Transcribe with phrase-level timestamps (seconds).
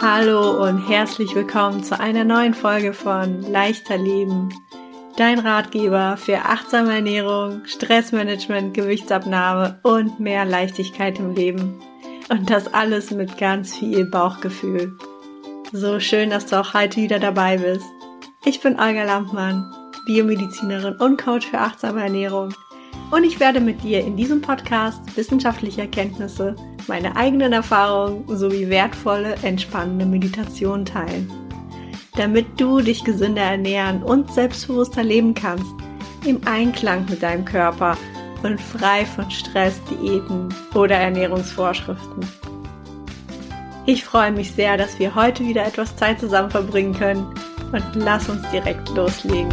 [0.00, 4.50] Hallo und herzlich willkommen zu einer neuen Folge von Leichter Leben.
[5.16, 11.80] Dein Ratgeber für achtsame Ernährung, Stressmanagement, Gewichtsabnahme und mehr Leichtigkeit im Leben.
[12.28, 14.98] Und das alles mit ganz viel Bauchgefühl.
[15.72, 17.86] So schön, dass du auch heute wieder dabei bist.
[18.44, 19.72] Ich bin Olga Lampmann,
[20.04, 22.52] Biomedizinerin und Coach für achtsame Ernährung.
[23.10, 26.56] Und ich werde mit dir in diesem Podcast wissenschaftliche Erkenntnisse
[26.88, 31.30] meine eigenen Erfahrungen sowie wertvolle, entspannende Meditationen teilen.
[32.16, 35.72] Damit du dich gesünder ernähren und selbstbewusster leben kannst,
[36.24, 37.96] im Einklang mit deinem Körper
[38.42, 42.26] und frei von Stress, Diäten oder Ernährungsvorschriften.
[43.86, 47.26] Ich freue mich sehr, dass wir heute wieder etwas Zeit zusammen verbringen können
[47.72, 49.52] und lass uns direkt loslegen.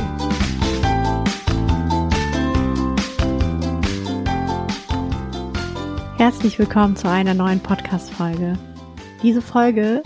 [6.24, 8.58] Herzlich willkommen zu einer neuen Podcast-Folge.
[9.24, 10.04] Diese Folge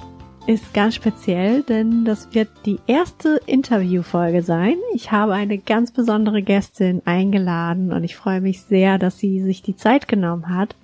[0.48, 4.78] ist ganz speziell, denn das wird die erste Interview-Folge sein.
[4.96, 9.62] Ich habe eine ganz besondere Gästin eingeladen und ich freue mich sehr, dass sie sich
[9.62, 10.76] die Zeit genommen hat.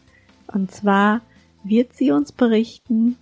[0.46, 1.22] Und zwar
[1.64, 3.18] wird sie uns berichten,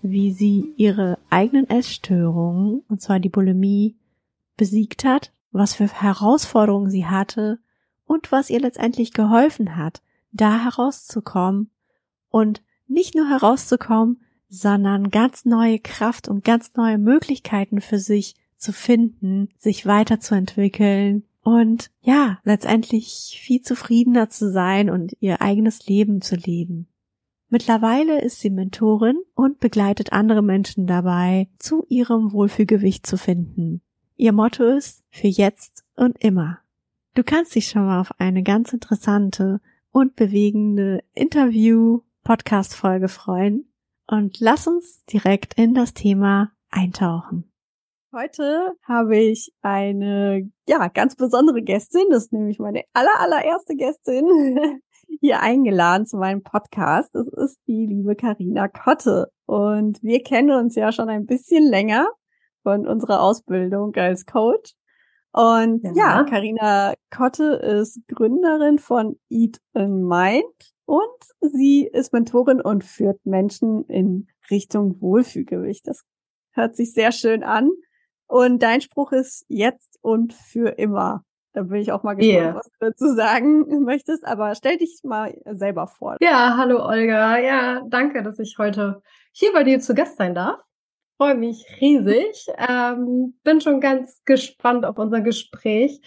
[0.00, 3.96] wie sie ihre eigenen Essstörungen, und zwar die Bulimie,
[4.56, 7.58] besiegt hat, was für Herausforderungen sie hatte
[8.06, 11.70] und was ihr letztendlich geholfen hat, da herauszukommen
[12.30, 18.72] und nicht nur herauszukommen, sondern ganz neue Kraft und ganz neue Möglichkeiten für sich zu
[18.72, 26.36] finden, sich weiterzuentwickeln und ja, letztendlich viel zufriedener zu sein und ihr eigenes Leben zu
[26.36, 26.88] leben.
[27.48, 33.80] Mittlerweile ist sie Mentorin und begleitet andere Menschen dabei, zu ihrem Wohlfühlgewicht zu finden.
[34.16, 36.58] Ihr Motto ist für jetzt und immer.
[37.14, 39.60] Du kannst dich schon mal auf eine ganz interessante
[39.98, 43.68] und bewegende Interview-Podcast-Folge freuen
[44.06, 47.50] und lass uns direkt in das Thema eintauchen.
[48.14, 54.24] Heute habe ich eine, ja, ganz besondere Gästin, das ist nämlich meine aller, allererste Gästin
[55.20, 57.12] hier eingeladen zu meinem Podcast.
[57.12, 59.32] Das ist die liebe Karina Kotte.
[59.46, 62.06] Und wir kennen uns ja schon ein bisschen länger
[62.62, 64.74] von unserer Ausbildung als Coach.
[65.32, 70.44] Und ja, Karina Kotte ist Gründerin von Eat in Mind
[70.86, 75.86] und sie ist Mentorin und führt Menschen in Richtung Wohlfühlgewicht.
[75.86, 76.04] Das
[76.52, 77.70] hört sich sehr schön an.
[78.26, 81.24] Und dein Spruch ist jetzt und für immer.
[81.52, 82.54] Da bin ich auch mal gespannt, yeah.
[82.54, 84.26] was du dazu sagen möchtest.
[84.26, 86.16] Aber stell dich mal selber vor.
[86.20, 87.38] Ja, hallo Olga.
[87.38, 89.02] Ja, danke, dass ich heute
[89.32, 90.60] hier bei dir zu Gast sein darf
[91.18, 92.46] freue mich riesig.
[92.56, 96.00] Ähm, bin schon ganz gespannt auf unser Gespräch.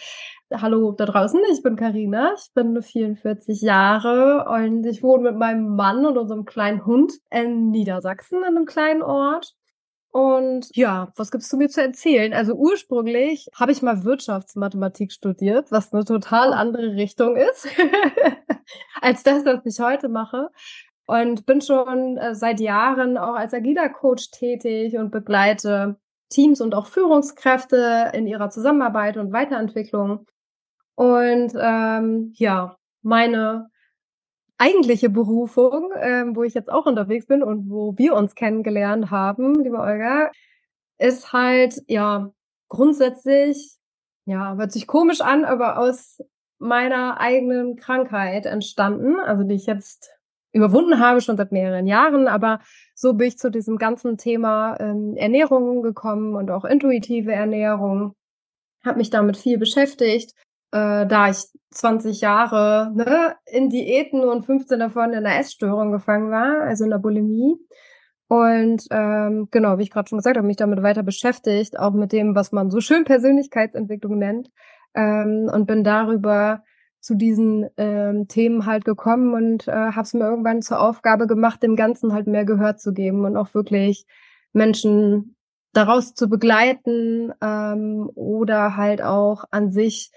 [0.54, 5.76] Hallo da draußen, ich bin Karina, ich bin 44 Jahre und ich wohne mit meinem
[5.76, 9.54] Mann und unserem kleinen Hund in Niedersachsen, in einem kleinen Ort.
[10.10, 12.34] Und ja, was gibt's zu mir zu erzählen?
[12.34, 17.68] Also ursprünglich habe ich mal Wirtschaftsmathematik studiert, was eine total andere Richtung ist
[19.02, 20.50] als das, was ich heute mache
[21.06, 25.98] und bin schon äh, seit Jahren auch als agiler Coach tätig und begleite
[26.30, 30.26] Teams und auch Führungskräfte in ihrer Zusammenarbeit und Weiterentwicklung.
[30.96, 33.70] Und ähm, ja, meine
[34.58, 39.56] eigentliche Berufung, ähm, wo ich jetzt auch unterwegs bin und wo wir uns kennengelernt haben,
[39.56, 40.32] liebe Olga,
[41.00, 42.32] ist halt ja
[42.70, 43.78] grundsätzlich,
[44.26, 46.20] ja, hört sich komisch an, aber aus
[46.60, 50.12] meiner eigenen Krankheit entstanden, also die ich jetzt
[50.54, 52.28] überwunden habe, schon seit mehreren Jahren.
[52.28, 52.60] Aber
[52.96, 58.14] so bin ich zu diesem ganzen Thema ähm, Ernährung gekommen und auch intuitive Ernährung.
[58.86, 60.34] Habe mich damit viel beschäftigt,
[60.72, 66.32] äh, da ich 20 Jahre ne, in Diäten und 15 davon in einer Essstörung gefangen
[66.32, 67.56] war, also in der Bulimie.
[68.28, 72.14] Und ähm, genau, wie ich gerade schon gesagt habe, mich damit weiter beschäftigt, auch mit
[72.14, 74.50] dem, was man so schön Persönlichkeitsentwicklung nennt.
[74.94, 76.64] Ähm, und bin darüber
[77.02, 81.62] zu diesen ähm, Themen halt gekommen und äh, habe es mir irgendwann zur Aufgabe gemacht,
[81.64, 84.06] dem Ganzen halt mehr Gehör zu geben und auch wirklich
[84.54, 85.36] Menschen
[85.74, 90.12] daraus zu begleiten ähm, oder halt auch an sich,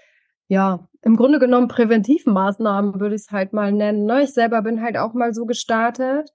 [0.47, 4.05] ja, im Grunde genommen Präventivmaßnahmen würde ich es halt mal nennen.
[4.05, 4.23] Ne?
[4.23, 6.29] Ich selber bin halt auch mal so gestartet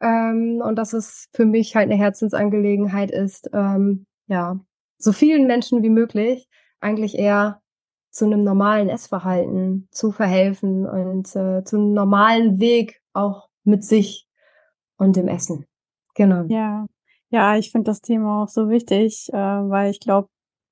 [0.00, 4.58] ähm, und dass es für mich halt eine Herzensangelegenheit ist, ähm, ja,
[4.98, 6.48] so vielen Menschen wie möglich
[6.80, 7.61] eigentlich eher
[8.12, 14.28] zu einem normalen Essverhalten zu verhelfen und äh, zu einem normalen Weg auch mit sich
[14.98, 15.66] und dem Essen.
[16.14, 16.44] Genau.
[16.48, 16.86] Ja,
[17.30, 20.28] ja, ich finde das Thema auch so wichtig, äh, weil ich glaube,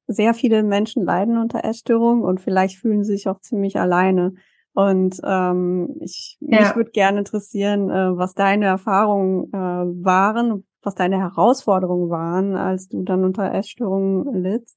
[0.07, 4.35] sehr viele Menschen leiden unter Essstörungen und vielleicht fühlen sie sich auch ziemlich alleine.
[4.75, 6.61] Und ähm, ich, ja.
[6.61, 12.89] mich würde gerne interessieren, äh, was deine Erfahrungen äh, waren, was deine Herausforderungen waren, als
[12.89, 14.77] du dann unter Essstörungen littst.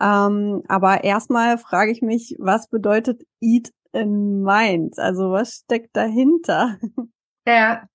[0.00, 4.98] Ähm, aber erstmal frage ich mich, was bedeutet Eat in Mind?
[4.98, 6.78] Also was steckt dahinter?
[7.48, 7.88] Ja,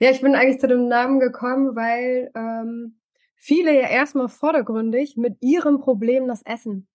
[0.00, 3.00] ja, ich bin eigentlich zu dem Namen gekommen, weil ähm,
[3.36, 6.88] viele ja erstmal vordergründig mit ihrem Problem das Essen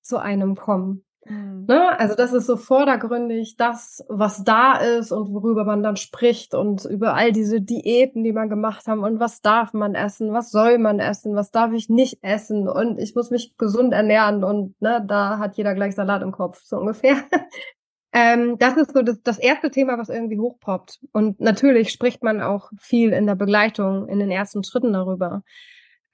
[0.00, 1.04] zu einem kommen.
[1.24, 1.66] Mhm.
[1.68, 1.98] Ne?
[1.98, 6.84] Also das ist so vordergründig das, was da ist und worüber man dann spricht und
[6.84, 10.78] über all diese Diäten, die man gemacht haben und was darf man essen, was soll
[10.78, 15.04] man essen, was darf ich nicht essen und ich muss mich gesund ernähren und ne,
[15.06, 17.16] da hat jeder gleich Salat im Kopf, so ungefähr.
[18.12, 20.98] ähm, das ist so das, das erste Thema, was irgendwie hochpoppt.
[21.12, 25.44] Und natürlich spricht man auch viel in der Begleitung, in den ersten Schritten darüber.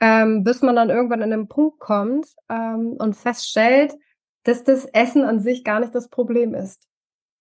[0.01, 3.95] Ähm, bis man dann irgendwann an den Punkt kommt ähm, und feststellt,
[4.49, 6.89] dass das Essen an sich gar nicht das Problem ist,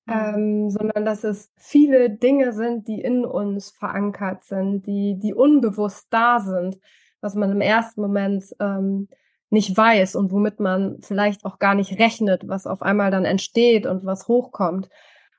[0.06, 0.14] mhm.
[0.14, 6.08] ähm, sondern dass es viele Dinge sind, die in uns verankert sind, die, die unbewusst
[6.10, 6.78] da sind,
[7.22, 9.08] was man im ersten Moment ähm,
[9.50, 13.86] nicht weiß und womit man vielleicht auch gar nicht rechnet, was auf einmal dann entsteht
[13.86, 14.90] und was hochkommt.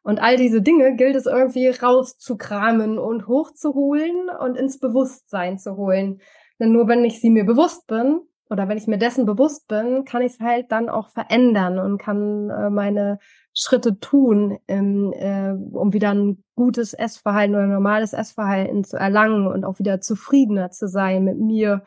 [0.03, 6.23] Und all diese Dinge gilt es irgendwie rauszukramen und hochzuholen und ins Bewusstsein zu holen.
[6.59, 10.04] Denn nur wenn ich sie mir bewusst bin, oder wenn ich mir dessen bewusst bin,
[10.04, 13.18] kann ich es halt dann auch verändern und kann äh, meine
[13.54, 19.64] Schritte tun, ähm, äh, um wieder ein gutes Essverhalten oder normales Essverhalten zu erlangen und
[19.64, 21.82] auch wieder zufriedener zu sein mit mir.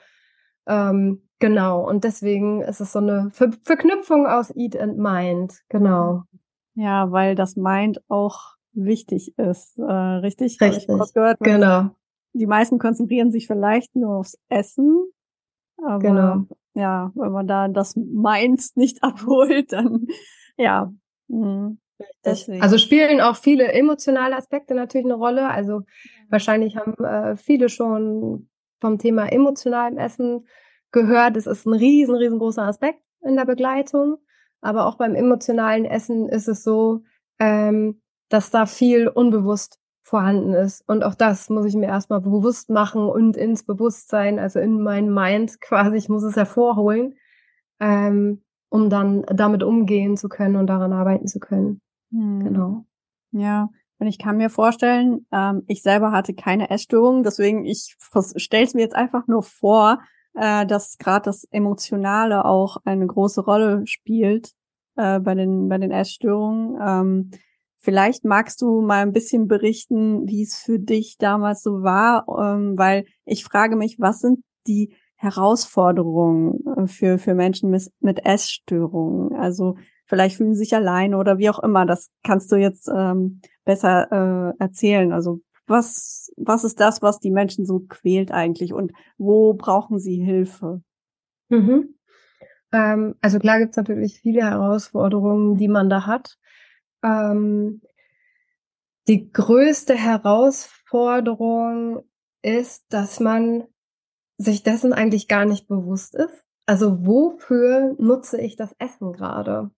[0.68, 1.88] Ähm, genau.
[1.88, 5.62] Und deswegen ist es so eine Ver Verknüpfung aus Eat and Mind.
[5.70, 6.24] Genau.
[6.76, 9.78] Ja, weil das Mind auch wichtig ist.
[9.78, 10.60] Äh, richtig?
[10.62, 10.88] Richtig.
[11.14, 11.90] Gehört, genau.
[12.34, 15.11] Die meisten konzentrieren sich vielleicht nur aufs Essen,
[15.86, 16.44] aber genau.
[16.74, 20.08] ja, wenn man da das Mind nicht abholt, dann
[20.58, 20.94] ja.
[21.28, 21.76] Mh,
[22.60, 25.50] also spielen auch viele emotionale Aspekte natürlich eine Rolle.
[25.50, 25.84] Also
[26.30, 28.50] wahrscheinlich haben äh, viele schon
[28.80, 30.48] vom Thema emotionalem Essen
[30.92, 31.38] gehört.
[31.38, 34.18] Es ist ein riesen, riesengroßer Aspekt in der Begleitung.
[34.62, 37.02] Aber auch beim emotionalen Essen ist es so,
[37.40, 39.80] ähm, dass da viel unbewusst
[40.12, 40.84] vorhanden ist.
[40.88, 45.12] Und auch das muss ich mir erstmal bewusst machen und ins Bewusstsein, also in mein
[45.12, 47.16] Mind quasi, ich muss es hervorholen,
[47.80, 51.80] ähm, um dann damit umgehen zu können und daran arbeiten zu können.
[52.12, 52.44] Hm.
[52.44, 52.86] Genau.
[53.32, 53.70] Ja,
[54.00, 57.96] und ich kann mir vorstellen, ähm, ich selber hatte keine Essstörung, deswegen ich
[58.36, 60.00] stelle es mir jetzt einfach nur vor,
[60.34, 64.52] äh, dass gerade das Emotionale auch eine große Rolle spielt
[64.98, 66.78] äh, bei den bei den Essstörungen.
[66.86, 67.32] Ähm,
[67.84, 72.78] Vielleicht magst du mal ein bisschen berichten, wie es für dich damals so war, ähm,
[72.78, 79.34] weil ich frage mich, was sind die Herausforderungen äh, für, für Menschen mit, mit Essstörungen?
[79.34, 81.88] Also vielleicht fühlen sie sich allein oder wie auch immer.
[81.88, 84.12] Das kannst du jetzt ähm, besser
[84.60, 85.12] äh, erzählen.
[85.12, 90.24] Also was, was ist das, was die Menschen so quält eigentlich und wo brauchen sie
[90.24, 90.84] Hilfe?
[91.50, 91.96] Mhm.
[92.72, 96.38] Ähm, also klar gibt's natürlich viele Herausforderungen, die man da hat.
[97.04, 97.82] Ähm,
[99.08, 102.04] die größte Herausforderung
[102.42, 103.66] ist, dass man
[104.38, 106.44] sich dessen eigentlich gar nicht bewusst ist.
[106.66, 109.72] Also wofür nutze ich das Essen gerade?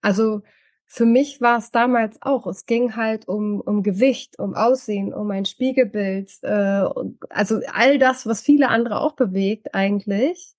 [0.00, 0.42] Also
[0.86, 2.48] für mich war es damals auch.
[2.48, 6.32] Es ging halt um, um Gewicht, um Aussehen, um ein Spiegelbild.
[6.42, 6.88] Äh,
[7.28, 10.56] also all das, was viele andere auch bewegt eigentlich.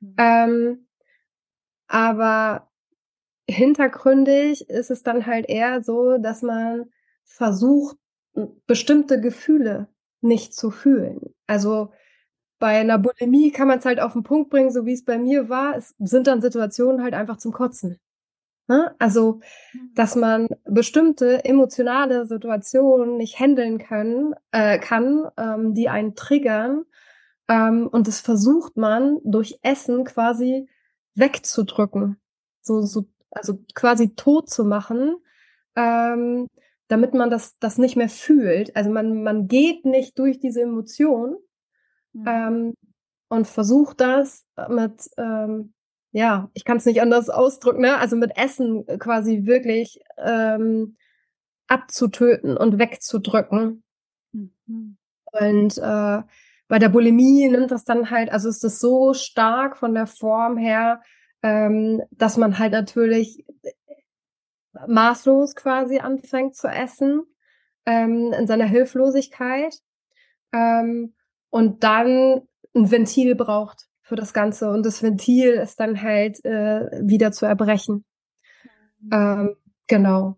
[0.00, 0.14] Mhm.
[0.18, 0.86] Ähm,
[1.88, 2.69] aber
[3.50, 6.86] hintergründig ist es dann halt eher so, dass man
[7.24, 7.96] versucht,
[8.66, 9.88] bestimmte Gefühle
[10.20, 11.34] nicht zu fühlen.
[11.46, 11.92] Also
[12.58, 15.18] bei einer Bulimie kann man es halt auf den Punkt bringen, so wie es bei
[15.18, 15.76] mir war.
[15.76, 17.98] Es sind dann Situationen halt einfach zum Kotzen.
[18.68, 18.94] Ne?
[18.98, 19.40] Also,
[19.72, 19.90] mhm.
[19.94, 26.84] dass man bestimmte emotionale Situationen nicht handeln können, äh, kann, ähm, die einen triggern.
[27.48, 30.68] Ähm, und das versucht man durch Essen quasi
[31.14, 32.20] wegzudrücken.
[32.60, 35.16] So, so also quasi tot zu machen,
[35.76, 36.46] ähm,
[36.88, 38.74] damit man das, das nicht mehr fühlt.
[38.76, 41.36] Also man, man geht nicht durch diese Emotion
[42.12, 42.24] mhm.
[42.26, 42.74] ähm,
[43.28, 45.72] und versucht das mit, ähm,
[46.12, 47.96] ja, ich kann es nicht anders ausdrücken, ne?
[47.98, 50.96] also mit Essen quasi wirklich ähm,
[51.68, 53.84] abzutöten und wegzudrücken.
[54.32, 54.96] Mhm.
[55.32, 56.22] Und äh,
[56.66, 60.56] bei der Bulimie nimmt das dann halt, also ist das so stark von der Form
[60.56, 61.00] her,
[61.42, 63.44] ähm, dass man halt natürlich
[64.86, 67.22] maßlos quasi anfängt zu essen
[67.86, 69.74] ähm, in seiner Hilflosigkeit
[70.52, 71.14] ähm,
[71.50, 72.42] und dann
[72.74, 77.46] ein Ventil braucht für das Ganze und das Ventil ist dann halt äh, wieder zu
[77.46, 78.04] erbrechen.
[79.00, 79.10] Mhm.
[79.12, 79.56] Ähm,
[79.86, 80.36] genau.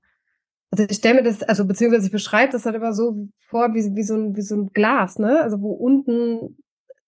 [0.71, 3.95] Also ich stelle mir das, also beziehungsweise ich beschreibe das halt immer so vor wie,
[3.95, 5.43] wie, so ein, wie so ein Glas, ne?
[5.43, 6.57] Also wo unten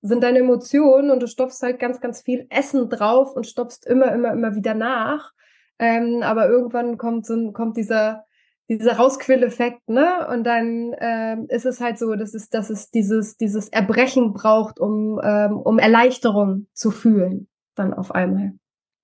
[0.06, 4.12] sind deine Emotionen und du stopfst halt ganz, ganz viel Essen drauf und stopfst immer,
[4.12, 5.32] immer, immer wieder nach.
[5.78, 8.24] Ähm, aber irgendwann kommt so kommt dieser
[8.68, 10.26] dieser Rausquilleffekt, ne?
[10.32, 14.80] Und dann ähm, ist es halt so, dass es, dass es dieses, dieses Erbrechen braucht,
[14.80, 18.54] um, ähm, um Erleichterung zu fühlen, dann auf einmal.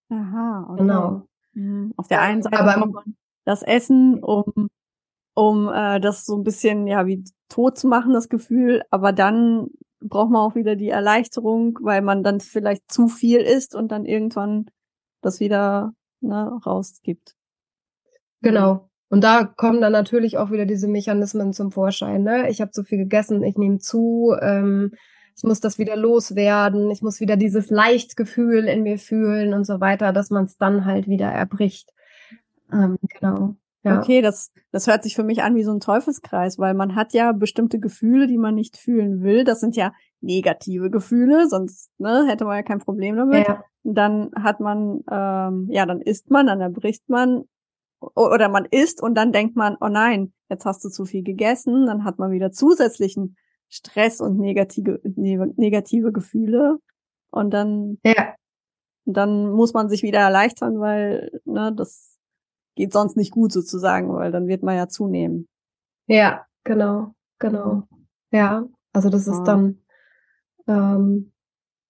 [0.09, 0.81] Aha, okay.
[0.81, 1.27] Genau.
[1.53, 1.93] Mhm.
[1.97, 4.71] Auf der einen Seite Aber- braucht man das Essen, um,
[5.35, 9.69] um äh, das so ein bisschen ja wie tot zu machen, das Gefühl, aber dann
[10.01, 14.05] braucht man auch wieder die Erleichterung, weil man dann vielleicht zu viel isst und dann
[14.05, 14.67] irgendwann
[15.21, 17.35] das wieder ne, rausgibt.
[18.43, 18.89] Genau.
[19.09, 22.23] Und da kommen dann natürlich auch wieder diese Mechanismen zum Vorschein.
[22.23, 22.49] Ne?
[22.49, 24.93] Ich habe zu viel gegessen, ich nehme zu, ähm,
[25.37, 29.81] ich muss das wieder loswerden, ich muss wieder dieses Leichtgefühl in mir fühlen und so
[29.81, 31.91] weiter, dass man es dann halt wieder erbricht.
[32.73, 33.57] Ähm, genau.
[33.83, 33.99] Ja.
[33.99, 37.15] Okay, das, das hört sich für mich an wie so ein Teufelskreis, weil man hat
[37.15, 39.45] ja bestimmte Gefühle, die man nicht fühlen will.
[39.45, 43.49] Das sind ja negative Gefühle, sonst ne, hätte man ja kein Problem damit.
[43.49, 43.65] Ja.
[43.83, 47.45] Dann hat man, ähm, ja, dann isst man, dann erbricht man
[48.01, 51.87] oder man isst und dann denkt man, oh nein, jetzt hast du zu viel gegessen,
[51.87, 53.37] dann hat man wieder zusätzlichen
[53.69, 56.79] Stress und negative, ne- negative Gefühle
[57.31, 58.35] und dann, ja.
[59.07, 62.19] dann muss man sich wieder erleichtern, weil ne, das
[62.75, 65.49] geht sonst nicht gut sozusagen, weil dann wird man ja zunehmen.
[66.07, 67.85] Ja, genau, genau.
[68.31, 69.79] Ja, also das ist dann
[70.67, 71.33] ähm,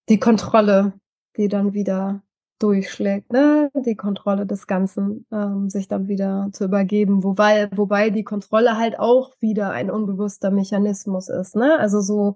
[0.09, 0.95] die Kontrolle,
[1.37, 2.23] die dann wieder
[2.59, 3.71] durchschlägt, ne?
[3.75, 8.99] Die Kontrolle des Ganzen, ähm, sich dann wieder zu übergeben, wobei, wobei die Kontrolle halt
[8.99, 11.79] auch wieder ein unbewusster Mechanismus ist, ne?
[11.79, 12.35] Also so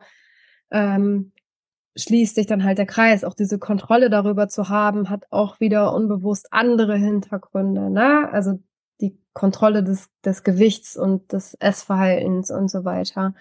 [0.70, 1.32] ähm,
[1.96, 3.24] schließt sich dann halt der Kreis.
[3.24, 8.28] Auch diese Kontrolle darüber zu haben, hat auch wieder unbewusst andere Hintergründe, ne?
[8.32, 8.60] Also
[9.00, 13.34] die Kontrolle des, des Gewichts und des Essverhaltens und so weiter.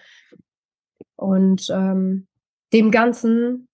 [1.16, 2.26] Und ähm,
[2.72, 3.68] dem Ganzen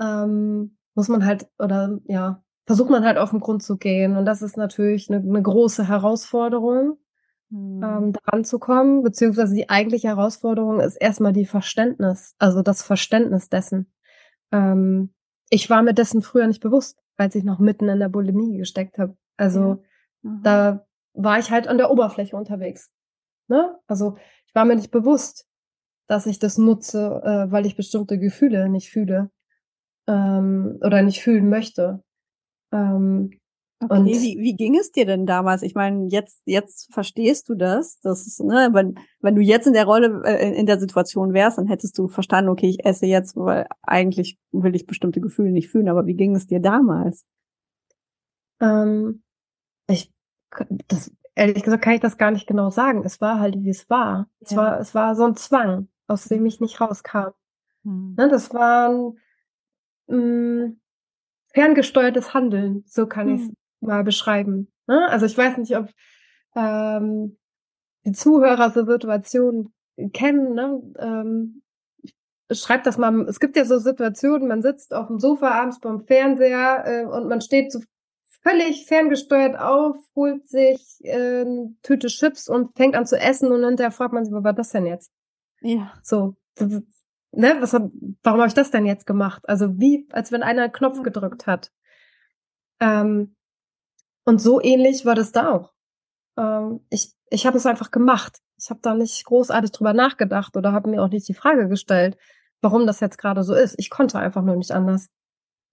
[0.00, 4.16] ähm, muss man halt, oder ja, versucht man halt auf den Grund zu gehen.
[4.16, 6.98] Und das ist natürlich eine, eine große Herausforderung,
[7.52, 13.48] ähm, daran zu kommen, beziehungsweise die eigentliche Herausforderung ist erstmal die Verständnis, also das Verständnis
[13.48, 13.93] dessen.
[14.52, 15.12] Ähm,
[15.50, 18.98] ich war mir dessen früher nicht bewusst, als ich noch mitten in der Bulimie gesteckt
[18.98, 19.16] habe.
[19.36, 19.82] Also
[20.22, 20.42] Mhm.
[20.42, 22.90] da war ich halt an der Oberfläche unterwegs.
[23.48, 23.78] Ne?
[23.86, 25.46] Also ich war mir nicht bewusst,
[26.08, 29.30] dass ich das nutze, äh, weil ich bestimmte Gefühle nicht fühle
[30.08, 32.02] ähm, oder nicht fühlen möchte.
[32.72, 33.32] Ähm,
[33.80, 35.62] Okay, Und- wie, wie ging es dir denn damals?
[35.62, 37.98] Ich meine, jetzt, jetzt verstehst du das.
[38.00, 41.58] Das ist, ne, wenn, wenn du jetzt in der Rolle, äh, in- der Situation wärst,
[41.58, 45.68] dann hättest du verstanden, okay, ich esse jetzt, weil eigentlich will ich bestimmte Gefühle nicht
[45.68, 45.88] fühlen.
[45.88, 47.26] Aber wie ging es dir damals?
[48.60, 49.22] ähm,
[49.88, 50.10] ich,
[50.88, 53.02] das, ehrlich gesagt, kann ich das gar nicht genau sagen.
[53.04, 54.28] Es war halt, wie es war.
[54.40, 54.56] Es Ja.
[54.58, 57.32] war, es war so ein Zwang, aus dem ich nicht rauskam.
[57.82, 58.14] Hm.
[58.16, 59.18] Ne, das war ein
[60.06, 60.72] mh,
[61.52, 63.54] ferngesteuertes Handeln, so kann ich es Hm.
[63.86, 64.72] Mal beschreiben.
[64.86, 65.08] Ne?
[65.08, 65.88] Also ich weiß nicht, ob
[66.56, 67.36] ähm,
[68.04, 69.72] die Zuhörer so Situationen
[70.12, 70.54] kennen.
[70.54, 70.82] Ne?
[70.98, 71.62] Ähm,
[72.52, 73.22] schreibt das mal.
[73.28, 77.28] Es gibt ja so Situationen, man sitzt auf dem Sofa abends beim Fernseher äh, und
[77.28, 77.80] man steht so
[78.42, 83.64] völlig ferngesteuert auf, holt sich äh, eine Tüte Chips und fängt an zu essen und
[83.64, 85.10] hinterher fragt man sich, was war das denn jetzt?
[85.60, 85.94] Ja.
[86.02, 89.42] So, ne, was warum habe ich das denn jetzt gemacht?
[89.48, 91.72] Also wie, als wenn einer einen Knopf gedrückt hat.
[92.80, 93.34] Ähm,
[94.24, 95.72] und so ähnlich war das da auch.
[96.36, 98.38] Ähm, ich ich habe es einfach gemacht.
[98.56, 102.16] Ich habe da nicht großartig drüber nachgedacht oder habe mir auch nicht die Frage gestellt,
[102.60, 103.74] warum das jetzt gerade so ist.
[103.78, 105.08] Ich konnte einfach nur nicht anders.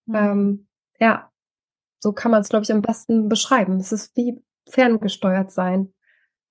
[0.08, 0.15] Hm.
[0.15, 0.67] Ähm,
[1.00, 1.31] ja,
[2.00, 3.77] so kann man es, glaube ich, am besten beschreiben.
[3.79, 5.93] Es ist wie ferngesteuert sein.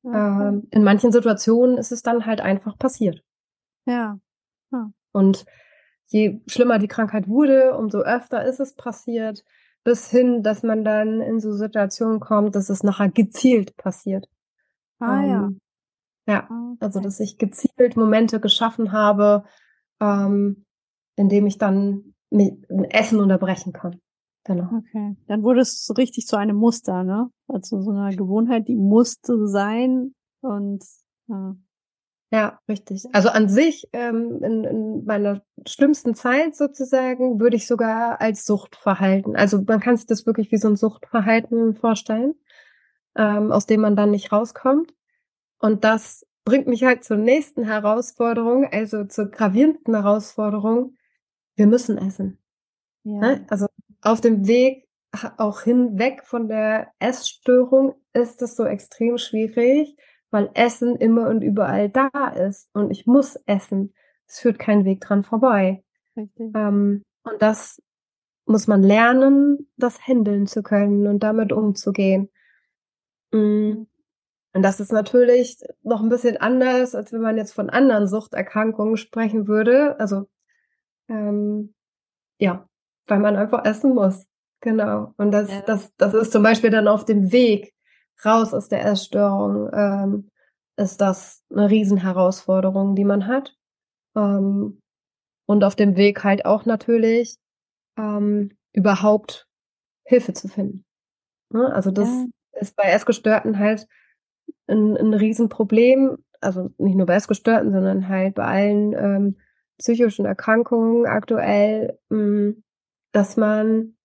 [0.02, 0.16] Okay.
[0.16, 3.22] Ähm, in manchen Situationen ist es dann halt einfach passiert.
[4.72, 4.92] ja.
[5.12, 5.44] Und
[6.06, 9.44] je schlimmer die Krankheit wurde, umso öfter ist es passiert,
[9.84, 14.28] bis hin, dass man dann in so Situationen kommt, dass es nachher gezielt passiert.
[14.98, 15.44] Ah, ja.
[15.46, 15.60] Ähm,
[16.26, 16.76] ja, Okay.
[16.80, 19.44] also dass ich gezielt Momente geschaffen habe,
[20.00, 20.64] ähm,
[21.16, 24.00] in dem ich dann Essen unterbrechen kann.
[24.44, 24.70] Genau.
[24.78, 25.16] Okay.
[25.26, 27.28] Dann wurde es so richtig zu einem Muster, ne?
[27.48, 30.84] Also so eine Gewohnheit, die musste sein und
[31.26, 31.56] ja.
[32.32, 33.04] Ja, richtig.
[33.12, 39.34] Also an sich, ähm, in, in meiner schlimmsten Zeit sozusagen, würde ich sogar als Suchtverhalten,
[39.34, 42.34] also man kann sich das wirklich wie so ein Suchtverhalten vorstellen,
[43.16, 44.94] ähm, aus dem man dann nicht rauskommt.
[45.58, 50.96] Und das bringt mich halt zur nächsten Herausforderung, also zur gravierenden Herausforderung.
[51.56, 52.38] Wir müssen essen.
[53.02, 53.20] ja.
[53.20, 53.46] Ne?
[53.48, 53.66] Also
[54.02, 54.88] auf dem Weg
[55.36, 59.96] auch hinweg von der Essstörung ist es so extrem schwierig,
[60.30, 63.94] weil Essen immer und überall da ist und ich muss essen.
[64.26, 65.82] Es führt kein Weg dran vorbei.
[66.16, 66.52] Richtig.
[66.54, 67.82] Ähm, und das
[68.46, 72.30] muss man lernen, das handeln zu können und damit umzugehen.
[73.32, 73.86] Mhm.
[74.52, 78.96] Und das ist natürlich noch ein bisschen anders, als wenn man jetzt von anderen Suchterkrankungen
[78.96, 79.98] sprechen würde.
[80.00, 80.28] Also
[81.08, 81.74] ähm,
[82.38, 82.68] ja,
[83.06, 84.26] weil man einfach essen muss.
[84.60, 85.14] Genau.
[85.16, 85.62] Und das, ja.
[85.62, 87.72] das, das ist zum Beispiel dann auf dem Weg
[88.24, 90.30] raus aus der Essstörung, ähm,
[90.76, 93.54] ist das eine Riesenherausforderung, die man hat.
[94.16, 94.80] Ähm,
[95.46, 97.36] und auf dem Weg halt auch natürlich
[97.98, 99.48] ähm, überhaupt
[100.04, 100.84] Hilfe zu finden.
[101.52, 101.72] Ne?
[101.72, 102.26] Also das ja.
[102.60, 103.86] ist bei Essgestörten halt
[104.68, 106.18] ein, ein Riesenproblem.
[106.40, 109.36] Also nicht nur bei Essgestörten, sondern halt bei allen ähm,
[109.78, 112.62] psychischen Erkrankungen aktuell, mh, mm,
[113.12, 113.96] dass man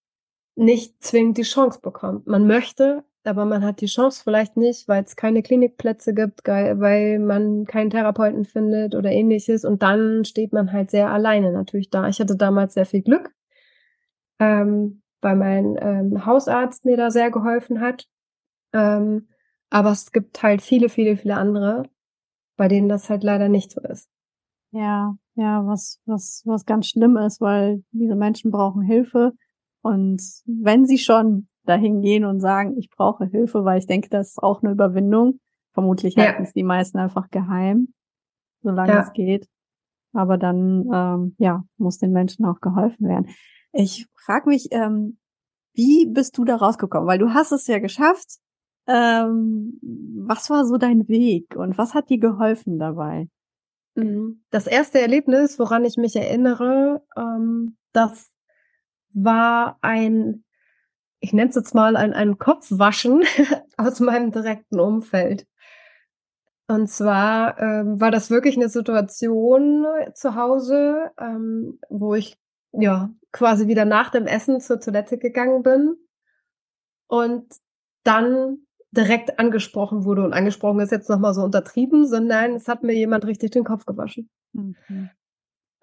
[0.55, 2.27] nicht zwingend die Chance bekommt.
[2.27, 7.20] Man möchte, aber man hat die Chance vielleicht nicht, weil es keine Klinikplätze gibt, weil
[7.20, 9.65] man keinen Therapeuten findet oder ähnliches.
[9.65, 12.08] Und dann steht man halt sehr alleine natürlich da.
[12.08, 13.34] Ich hatte damals sehr viel Glück,
[14.39, 18.08] ähm, weil mein ähm, Hausarzt mir da sehr geholfen hat.
[18.74, 19.27] Ähm,
[19.70, 21.84] aber es gibt halt viele, viele, viele andere,
[22.58, 24.10] bei denen das halt leider nicht so ist.
[24.72, 29.34] Ja, ja, was, was, was ganz schlimm ist, weil diese Menschen brauchen Hilfe.
[29.82, 34.29] Und wenn sie schon dahin gehen und sagen, ich brauche Hilfe, weil ich denke, das
[34.29, 35.39] ist auch eine Überwindung.
[35.74, 37.89] Vermutlich halten es die meisten einfach geheim,
[38.62, 39.01] solange ja.
[39.01, 39.50] es geht.
[40.13, 43.27] Aber dann, ähm, ja, muss den Menschen auch geholfen werden.
[43.74, 45.17] Ich frage mich, ähm,
[45.74, 47.07] wie bist du da rausgekommen?
[47.07, 48.38] Weil du hast es ja geschafft.
[48.88, 49.79] Ähm,
[50.27, 53.27] was war so dein Weg und was hat dir geholfen dabei?
[53.95, 54.43] Mhm.
[54.51, 58.31] Das erste Erlebnis, woran ich mich erinnere, ähm, das
[59.13, 60.45] war ein
[61.25, 63.24] ich nenne es jetzt mal ein, ein Kopfwaschen
[63.77, 65.48] aus meinem direkten Umfeld.
[66.67, 72.38] Und zwar ähm, war das wirklich eine Situation zu Hause, ähm, wo ich
[72.74, 75.96] ja quasi wieder nach dem Essen zur Toilette gegangen bin
[77.07, 77.55] und
[78.03, 78.59] dann
[78.92, 80.24] direkt angesprochen wurde.
[80.24, 83.85] Und angesprochen ist jetzt nochmal so untertrieben, sondern es hat mir jemand richtig den Kopf
[83.88, 84.29] gewaschen.
[84.53, 85.09] Mhm.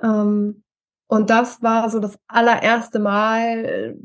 [0.01, 0.63] Ähm,
[1.09, 3.99] und das war so das allererste Mal,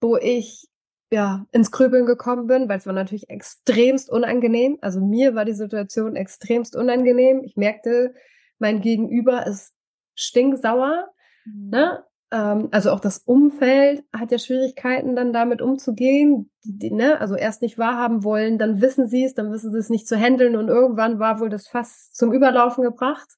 [0.00, 0.68] wo ich
[1.10, 4.78] ja ins Grübeln gekommen bin, weil es war natürlich extremst unangenehm.
[4.80, 7.42] Also mir war die Situation extremst unangenehm.
[7.44, 8.14] Ich merkte,
[8.58, 9.72] mein Gegenüber ist
[10.14, 11.08] stinksauer.
[11.44, 11.70] Mhm.
[11.70, 12.04] Ne?
[12.30, 16.50] Ähm, also auch das Umfeld hat ja Schwierigkeiten, dann damit umzugehen.
[16.64, 17.20] Die, die, ne?
[17.20, 20.16] Also erst nicht wahrhaben wollen, dann wissen sie es, dann wissen sie es nicht zu
[20.16, 23.28] handeln und irgendwann war wohl das Fass zum Überlaufen gebracht.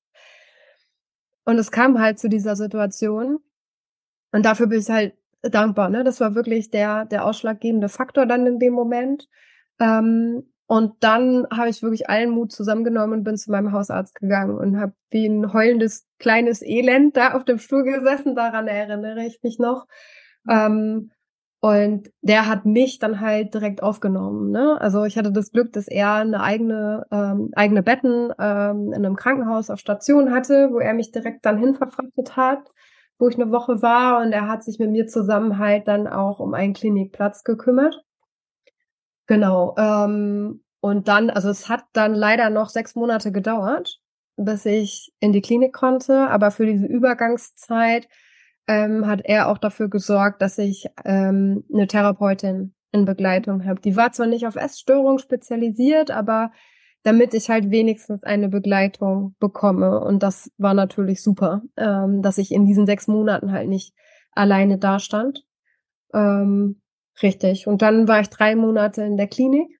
[1.44, 3.38] Und es kam halt zu dieser Situation.
[4.32, 5.88] Und dafür bin ich halt dankbar.
[5.90, 6.04] Ne?
[6.04, 9.28] Das war wirklich der, der ausschlaggebende Faktor dann in dem Moment.
[9.78, 14.56] Ähm, und dann habe ich wirklich allen Mut zusammengenommen und bin zu meinem Hausarzt gegangen
[14.56, 18.36] und habe wie ein heulendes kleines Elend da auf dem Stuhl gesessen.
[18.36, 19.86] Daran erinnere ich mich noch.
[20.48, 21.10] Ähm,
[21.62, 24.50] und der hat mich dann halt direkt aufgenommen.
[24.50, 24.80] Ne?
[24.80, 29.16] Also ich hatte das Glück, dass er eine eigene ähm, eigene Betten ähm, in einem
[29.16, 32.62] Krankenhaus auf Station hatte, wo er mich direkt dann hinverfrachtet hat
[33.20, 36.40] wo ich eine Woche war und er hat sich mit mir zusammen halt dann auch
[36.40, 38.02] um einen Klinikplatz gekümmert.
[39.26, 39.74] Genau.
[39.78, 44.00] Ähm, und dann, also es hat dann leider noch sechs Monate gedauert,
[44.36, 46.28] bis ich in die Klinik konnte.
[46.28, 48.08] Aber für diese Übergangszeit
[48.66, 53.80] ähm, hat er auch dafür gesorgt, dass ich ähm, eine Therapeutin in Begleitung habe.
[53.80, 56.50] Die war zwar nicht auf Essstörung spezialisiert, aber
[57.02, 60.00] damit ich halt wenigstens eine Begleitung bekomme.
[60.00, 63.94] Und das war natürlich super, ähm, dass ich in diesen sechs Monaten halt nicht
[64.32, 65.44] alleine dastand.
[66.12, 66.80] Ähm,
[67.22, 67.66] richtig.
[67.66, 69.78] Und dann war ich drei Monate in der Klinik.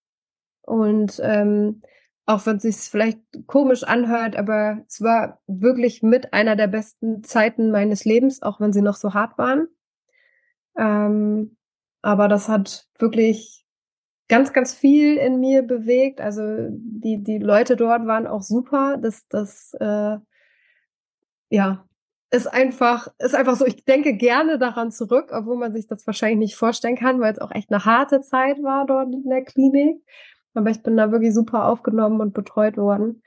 [0.62, 1.83] Und ähm,
[2.26, 7.24] auch wenn es sich vielleicht komisch anhört, aber es war wirklich mit einer der besten
[7.24, 9.66] Zeiten meines Lebens, auch wenn sie noch so hart waren.
[10.78, 11.56] Ähm,
[12.02, 13.60] aber das hat wirklich
[14.31, 16.21] ganz, ganz viel in mir bewegt.
[16.21, 18.97] Also die, die Leute dort waren auch super.
[18.97, 20.19] Das, das, äh,
[21.51, 21.85] ja,
[22.31, 26.38] ist einfach, ist einfach so, ich denke gerne daran zurück, obwohl man sich das wahrscheinlich
[26.38, 30.01] nicht vorstellen kann, weil es auch echt eine harte Zeit war dort in der Klinik.
[30.55, 33.23] Aber ich bin da wirklich super aufgenommen und betreut worden.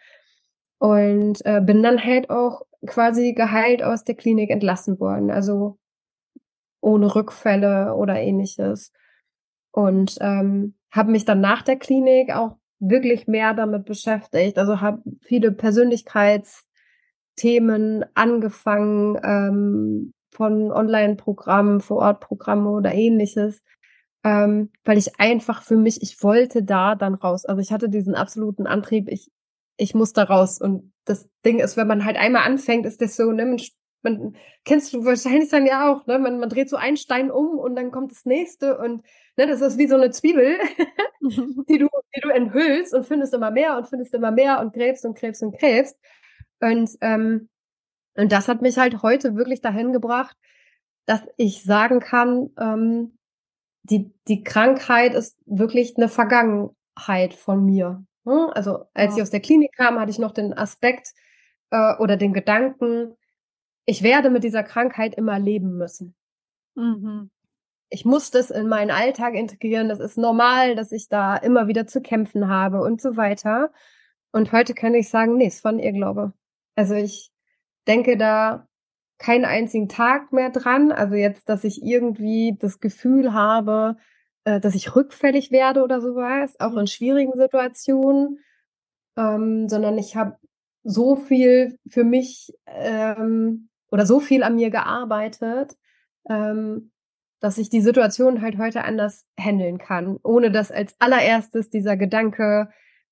[0.79, 5.31] Und äh, bin dann halt auch quasi geheilt aus der Klinik entlassen worden.
[5.31, 5.77] Also
[6.79, 8.93] ohne Rückfälle oder ähnliches.
[9.71, 14.57] Und ähm, habe mich dann nach der Klinik auch wirklich mehr damit beschäftigt.
[14.59, 23.63] Also habe viele Persönlichkeitsthemen angefangen, ähm, von Online-Programmen, Vor-Ort-Programme oder ähnliches,
[24.23, 27.45] ähm, weil ich einfach für mich, ich wollte da dann raus.
[27.45, 29.31] Also ich hatte diesen absoluten Antrieb, ich,
[29.77, 30.59] ich muss da raus.
[30.59, 33.59] Und das Ding ist, wenn man halt einmal anfängt, ist das so, ne, man
[34.03, 34.35] man
[34.65, 36.19] kennst du wahrscheinlich dann ja auch, ne?
[36.19, 39.03] Man, man dreht so einen Stein um und dann kommt das nächste und
[39.37, 40.57] ne, das ist wie so eine Zwiebel,
[41.21, 45.05] die du, die du enthüllst und findest immer mehr und findest immer mehr und gräbst
[45.05, 45.97] und gräbst und gräbst.
[46.59, 47.49] Und, ähm,
[48.15, 50.37] und das hat mich halt heute wirklich dahin gebracht,
[51.05, 53.17] dass ich sagen kann, ähm,
[53.83, 58.05] die, die Krankheit ist wirklich eine Vergangenheit von mir.
[58.23, 58.49] Ne?
[58.53, 59.17] Also als ja.
[59.17, 61.13] ich aus der Klinik kam, hatte ich noch den Aspekt
[61.71, 63.15] äh, oder den Gedanken,
[63.85, 66.15] ich werde mit dieser Krankheit immer leben müssen.
[66.75, 67.29] Mhm.
[67.89, 69.89] Ich muss das in meinen Alltag integrieren.
[69.89, 73.71] Das ist normal, dass ich da immer wieder zu kämpfen habe und so weiter.
[74.31, 76.33] Und heute kann ich sagen, nee, ist von ihr Glaube.
[76.75, 77.31] Also ich
[77.87, 78.67] denke da
[79.19, 80.91] keinen einzigen Tag mehr dran.
[80.91, 83.97] Also jetzt, dass ich irgendwie das Gefühl habe,
[84.43, 88.39] äh, dass ich rückfällig werde oder sowas, auch in schwierigen Situationen,
[89.17, 90.37] ähm, sondern ich habe
[90.83, 95.77] so viel für mich ähm, oder so viel an mir gearbeitet,
[96.27, 96.91] ähm,
[97.39, 102.69] dass ich die Situation halt heute anders handeln kann, ohne dass als allererstes dieser Gedanke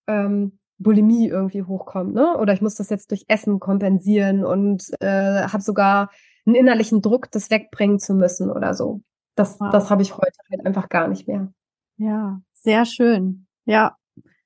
[0.08, 2.36] ähm, Bulimie irgendwie hochkommt, ne?
[2.36, 6.10] Oder ich muss das jetzt durch Essen kompensieren und äh, habe sogar
[6.48, 9.02] einen innerlichen Druck, das wegbringen zu müssen oder so.
[9.36, 9.70] Das, wow.
[9.72, 11.54] das habe ich heute halt einfach gar nicht mehr.
[11.98, 13.46] Ja, sehr schön.
[13.66, 13.98] Ja,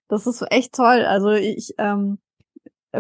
[0.10, 1.06] das ist echt toll.
[1.06, 2.18] Also ich, ähm,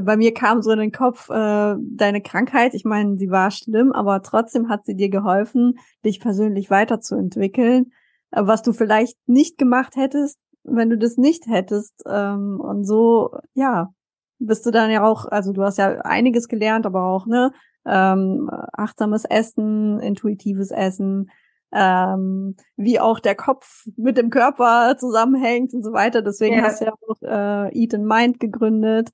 [0.01, 2.73] bei mir kam so in den Kopf äh, deine Krankheit.
[2.73, 7.91] Ich meine, sie war schlimm, aber trotzdem hat sie dir geholfen, dich persönlich weiterzuentwickeln,
[8.31, 12.03] äh, was du vielleicht nicht gemacht hättest, wenn du das nicht hättest.
[12.07, 13.93] Ähm, und so, ja,
[14.39, 17.51] bist du dann ja auch, also du hast ja einiges gelernt, aber auch, ne,
[17.85, 21.29] ähm, achtsames Essen, intuitives Essen,
[21.71, 26.21] ähm, wie auch der Kopf mit dem Körper zusammenhängt und so weiter.
[26.21, 26.63] Deswegen ja.
[26.63, 29.09] hast du ja auch äh, Eat and Mind gegründet.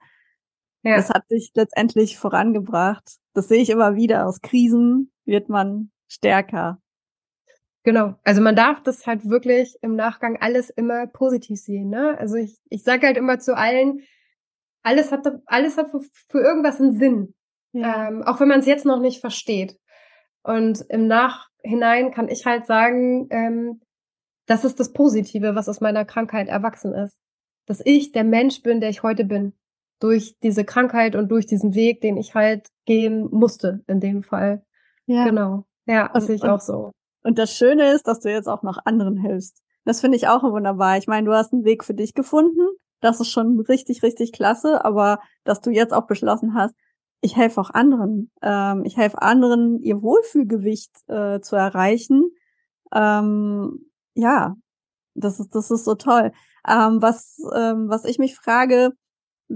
[0.84, 0.96] Ja.
[0.96, 3.18] Das hat dich letztendlich vorangebracht.
[3.34, 4.28] Das sehe ich immer wieder.
[4.28, 6.82] Aus Krisen wird man stärker.
[7.84, 8.16] Genau.
[8.24, 11.90] Also man darf das halt wirklich im Nachgang alles immer positiv sehen.
[11.90, 12.18] Ne?
[12.20, 14.02] Also ich, ich sage halt immer zu allen,
[14.84, 17.34] alles hat, alles hat für, für irgendwas einen Sinn.
[17.74, 18.08] Ja.
[18.08, 19.80] Ähm, auch wenn man es jetzt noch nicht versteht.
[20.44, 23.82] Und im Nachhinein kann ich halt sagen, ähm,
[24.48, 27.20] das ist das Positive, was aus meiner Krankheit erwachsen ist.
[27.68, 29.54] Dass ich der Mensch bin, der ich heute bin
[30.02, 34.66] durch diese Krankheit und durch diesen Weg, den ich halt gehen musste in dem Fall.
[35.06, 35.26] Ja.
[35.26, 35.66] Genau.
[35.86, 36.92] Ja, das sehe ich auch so.
[37.24, 39.62] Und das Schöne ist, dass du jetzt auch noch anderen hilfst.
[39.86, 40.98] Das finde ich auch wunderbar.
[40.98, 42.68] Ich meine, du hast einen Weg für dich gefunden.
[43.00, 44.84] Das ist schon richtig, richtig klasse.
[44.86, 46.76] Aber dass du jetzt auch beschlossen hast,
[47.22, 48.32] ich helfe auch anderen.
[48.42, 52.32] Ähm, ich helfe anderen, ihr Wohlfühlgewicht äh, zu erreichen.
[52.94, 54.56] Ähm, ja,
[55.14, 56.32] das ist, das ist so toll.
[56.68, 58.92] Ähm, was, ähm, was ich mich frage,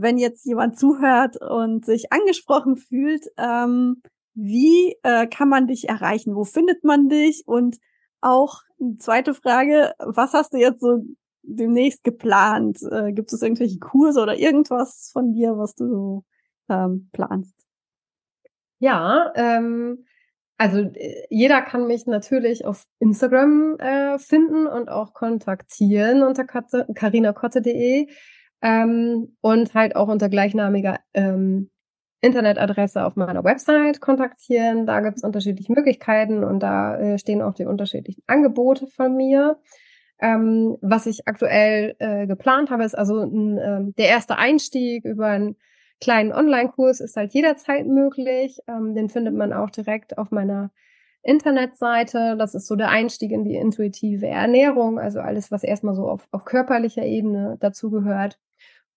[0.01, 4.01] wenn jetzt jemand zuhört und sich angesprochen fühlt, ähm,
[4.33, 6.35] wie äh, kann man dich erreichen?
[6.35, 7.43] Wo findet man dich?
[7.45, 7.77] Und
[8.21, 11.03] auch eine zweite Frage, was hast du jetzt so
[11.43, 12.79] demnächst geplant?
[12.91, 16.25] Äh, gibt es irgendwelche Kurse oder irgendwas von dir, was du
[16.69, 17.55] ähm, planst?
[18.79, 20.05] Ja, ähm,
[20.57, 28.07] also äh, jeder kann mich natürlich auf Instagram äh, finden und auch kontaktieren unter carinakotte.de
[28.61, 31.69] ähm, und halt auch unter gleichnamiger ähm,
[32.21, 34.85] Internetadresse auf meiner Website kontaktieren.
[34.85, 39.59] Da gibt es unterschiedliche Möglichkeiten und da äh, stehen auch die unterschiedlichen Angebote von mir.
[40.19, 45.27] Ähm, was ich aktuell äh, geplant habe, ist also ein, äh, der erste Einstieg über
[45.27, 45.55] einen
[46.01, 48.59] kleinen Online-Kurs ist halt jederzeit möglich.
[48.67, 50.71] Ähm, den findet man auch direkt auf meiner
[51.21, 52.35] Internetseite.
[52.37, 56.27] Das ist so der Einstieg in die intuitive Ernährung, also alles, was erstmal so auf,
[56.31, 58.39] auf körperlicher Ebene dazugehört.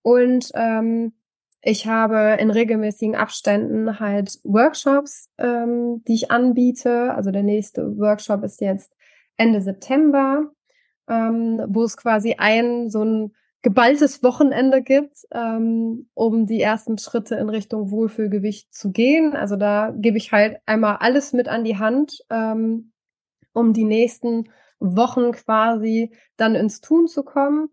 [0.09, 1.12] Und ähm,
[1.61, 7.12] ich habe in regelmäßigen Abständen halt Workshops, ähm, die ich anbiete.
[7.14, 8.90] Also der nächste Workshop ist jetzt
[9.37, 10.51] Ende September,
[11.11, 17.35] ähm, wo es quasi ein so ein geballtes Wochenende gibt, ähm, um die ersten Schritte
[17.35, 19.37] in Richtung Wohlfühlgewicht zu gehen.
[19.37, 22.92] Also da gebe ich halt einmal alles mit an die Hand, ähm,
[23.53, 24.49] um die nächsten
[24.81, 27.68] Wochen quasi dann ins Tun zu kommen.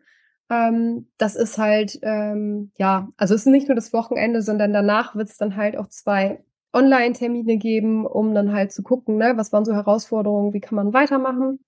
[0.49, 5.15] Ähm, das ist halt, ähm, ja, also es ist nicht nur das Wochenende, sondern danach
[5.15, 9.53] wird es dann halt auch zwei Online-Termine geben, um dann halt zu gucken, ne, was
[9.53, 11.60] waren so Herausforderungen, wie kann man weitermachen.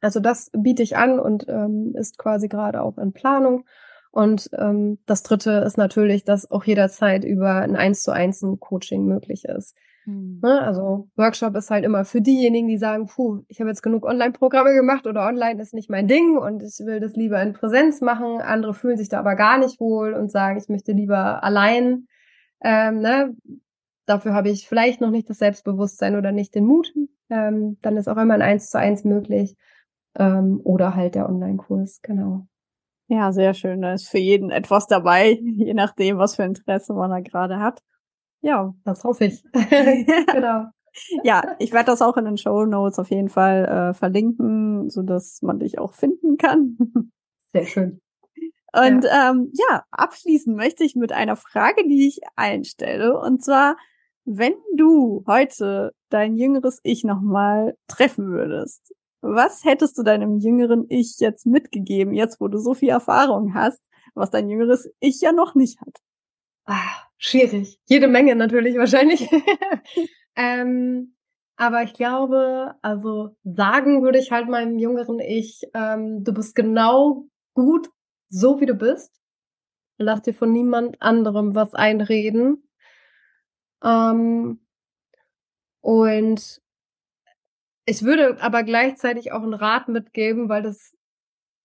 [0.00, 3.64] Also das biete ich an und ähm, ist quasi gerade auch in Planung.
[4.10, 8.60] Und ähm, das Dritte ist natürlich, dass auch jederzeit über ein eins zu eins ein
[8.60, 9.74] Coaching möglich ist.
[10.06, 10.40] Mhm.
[10.42, 14.74] Also Workshop ist halt immer für diejenigen, die sagen, puh, ich habe jetzt genug Online-Programme
[14.74, 18.40] gemacht oder Online ist nicht mein Ding und ich will das lieber in Präsenz machen.
[18.40, 22.06] Andere fühlen sich da aber gar nicht wohl und sagen, ich möchte lieber allein
[22.64, 23.36] ähm, ne,
[24.06, 26.92] dafür habe ich vielleicht noch nicht das Selbstbewusstsein oder nicht den Mut,
[27.30, 29.56] ähm, dann ist auch immer ein Eins zu eins möglich.
[30.16, 32.46] Ähm, oder halt der Online-Kurs, genau.
[33.08, 33.82] Ja, sehr schön.
[33.82, 37.80] Da ist für jeden etwas dabei, je nachdem, was für Interesse man da gerade hat.
[38.44, 38.74] Ja.
[38.84, 39.42] Das hoffe ich.
[40.32, 40.66] genau.
[41.24, 45.02] Ja, ich werde das auch in den Show Notes auf jeden Fall äh, verlinken, so
[45.02, 46.78] dass man dich auch finden kann.
[47.52, 48.00] Sehr schön.
[48.72, 49.30] Und ja.
[49.30, 53.18] Ähm, ja, abschließen möchte ich mit einer Frage, die ich einstelle.
[53.18, 53.76] Und zwar,
[54.24, 61.18] wenn du heute dein jüngeres Ich nochmal treffen würdest, was hättest du deinem jüngeren Ich
[61.18, 63.80] jetzt mitgegeben, jetzt wo du so viel Erfahrung hast,
[64.14, 65.98] was dein jüngeres Ich ja noch nicht hat?
[66.66, 67.78] Ah, schwierig.
[67.86, 69.28] Jede Menge natürlich wahrscheinlich.
[70.36, 71.14] ähm,
[71.56, 77.26] aber ich glaube, also sagen würde ich halt meinem jüngeren Ich, ähm, du bist genau
[77.54, 77.88] gut
[78.28, 79.20] so, wie du bist.
[79.96, 82.68] Lass dir von niemand anderem was einreden.
[83.82, 84.60] Ähm,
[85.80, 86.62] und
[87.86, 90.96] ich würde aber gleichzeitig auch einen Rat mitgeben, weil das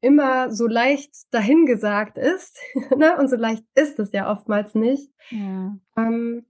[0.02, 2.58] immer so leicht dahingesagt ist,
[2.98, 3.18] ne?
[3.18, 5.78] und so leicht ist es ja oftmals nicht, ja.
[5.98, 6.46] ähm,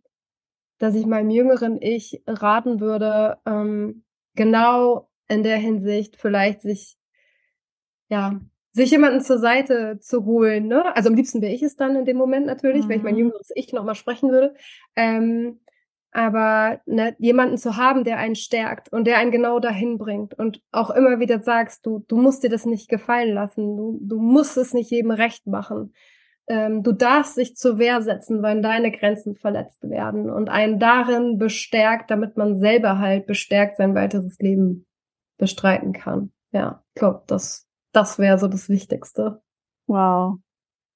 [0.78, 4.04] dass ich meinem jüngeren Ich raten würde, ähm,
[4.36, 6.98] genau in der Hinsicht vielleicht sich,
[8.10, 8.40] ja,
[8.72, 10.96] sich jemanden zur Seite zu holen, ne?
[10.96, 12.90] Also am liebsten wäre ich es dann in dem Moment natürlich, mhm.
[12.90, 13.20] wenn ich mein mhm.
[13.20, 14.56] jüngeres Ich nochmal sprechen würde.
[14.96, 15.60] Ähm,
[16.12, 20.62] aber ne, jemanden zu haben, der einen stärkt und der einen genau dahin bringt und
[20.72, 24.58] auch immer wieder sagst, du, du musst dir das nicht gefallen lassen, du, du musst
[24.58, 25.94] es nicht jedem recht machen.
[26.48, 31.38] Ähm, du darfst dich zur Wehr setzen, weil deine Grenzen verletzt werden und einen darin
[31.38, 34.88] bestärkt, damit man selber halt bestärkt sein weiteres Leben
[35.38, 36.32] bestreiten kann.
[36.52, 39.42] Ja, ich glaube, das, das wäre so das Wichtigste.
[39.86, 40.40] Wow.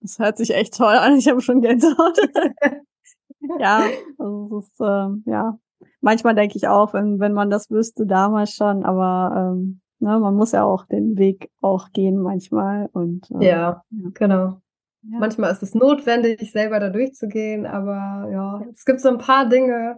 [0.02, 1.17] Das hört sich echt toll an.
[1.17, 2.17] Ich habe schon Gänsehaut.
[3.60, 3.84] ja,
[4.18, 5.58] also es ist, äh, ja.
[6.02, 10.36] Manchmal denke ich auch, wenn, wenn man das wüsste damals schon, aber ähm, ne, man
[10.36, 12.90] muss ja auch den Weg auch gehen manchmal.
[12.94, 14.62] Und, äh, ja, ja, genau.
[15.06, 15.20] Ja.
[15.20, 19.98] Manchmal ist es notwendig, selber da durchzugehen, aber ja, es gibt so ein paar Dinge,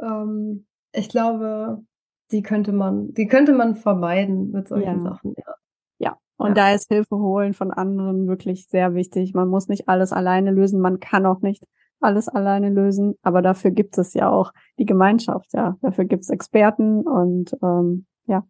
[0.00, 1.82] ähm, ich glaube,
[2.30, 5.00] die könnte man, die könnte man vermeiden mit solchen ja.
[5.00, 5.54] Sachen, ja.
[5.98, 6.54] Ja, und ja.
[6.54, 9.34] da ist Hilfe holen von anderen wirklich sehr wichtig.
[9.34, 11.64] Man muss nicht alles alleine lösen, man kann auch nicht
[12.00, 15.76] alles alleine lösen, aber dafür gibt es ja auch die Gemeinschaft, ja.
[15.82, 18.44] Dafür gibt es Experten und ähm, ja,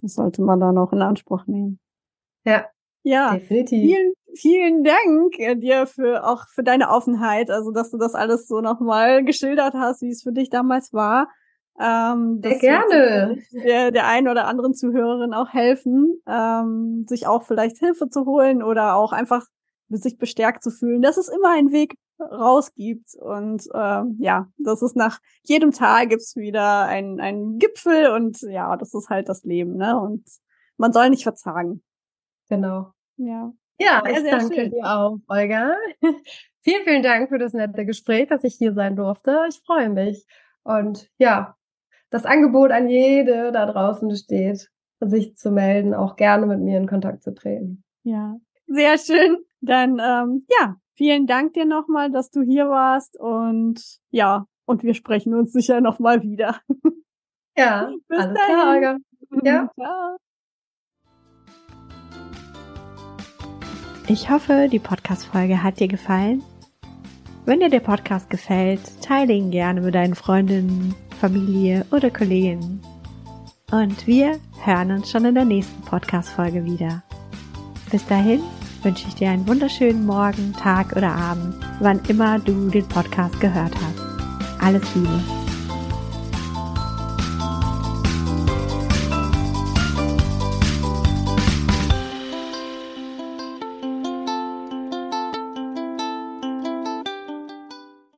[0.00, 1.78] das sollte man dann auch in Anspruch nehmen.
[2.44, 2.66] Ja.
[3.04, 3.80] Ja, definitiv.
[3.80, 8.46] Vielen, vielen Dank äh, dir für auch für deine Offenheit, also dass du das alles
[8.46, 11.28] so nochmal geschildert hast, wie es für dich damals war.
[11.80, 13.38] Ähm, Sehr gerne.
[13.52, 18.62] Der, der einen oder anderen Zuhörerin auch helfen, ähm, sich auch vielleicht Hilfe zu holen
[18.62, 19.46] oder auch einfach
[19.98, 23.14] sich bestärkt zu fühlen, dass es immer einen Weg rausgibt.
[23.16, 28.76] Und äh, ja, das ist nach jedem Tag gibt's wieder einen, einen Gipfel und ja,
[28.76, 29.98] das ist halt das Leben, ne?
[29.98, 30.24] Und
[30.76, 31.82] man soll nicht verzagen.
[32.48, 32.92] Genau.
[33.16, 33.52] Ja.
[33.78, 34.70] Ja, sehr, ich sehr danke schön.
[34.70, 35.74] dir auch, Olga.
[36.60, 39.46] vielen, vielen Dank für das nette Gespräch, dass ich hier sein durfte.
[39.48, 40.26] Ich freue mich.
[40.62, 41.56] Und ja,
[42.10, 46.86] das Angebot an jede da draußen steht, sich zu melden, auch gerne mit mir in
[46.86, 47.82] Kontakt zu treten.
[48.04, 49.38] Ja, sehr schön.
[49.62, 54.94] Dann ähm, ja, vielen Dank dir nochmal, dass du hier warst und ja, und wir
[54.94, 56.60] sprechen uns sicher nochmal wieder.
[57.54, 58.54] Ja, Bis alles dahin.
[58.54, 58.96] klar, Olga.
[59.44, 59.70] Ja.
[59.78, 60.16] Ciao.
[64.08, 66.42] Ich hoffe, die Podcast-Folge hat dir gefallen.
[67.44, 72.80] Wenn dir der Podcast gefällt, teile ihn gerne mit deinen Freundinnen, Familie oder Kollegen.
[73.70, 77.02] Und wir hören uns schon in der nächsten Podcast-Folge wieder.
[77.90, 78.40] Bis dahin
[78.84, 83.74] wünsche ich dir einen wunderschönen Morgen, Tag oder Abend, wann immer du den Podcast gehört
[83.74, 84.62] hast.
[84.62, 85.41] Alles Liebe.